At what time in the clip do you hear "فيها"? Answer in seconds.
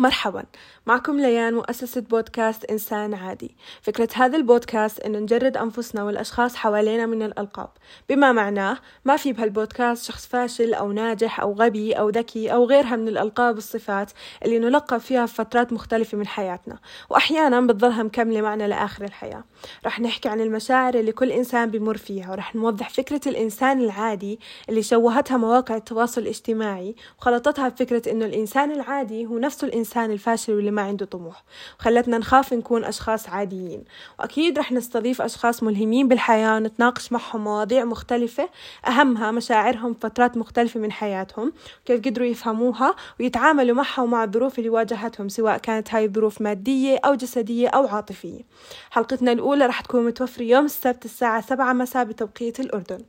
14.98-15.26, 21.96-22.30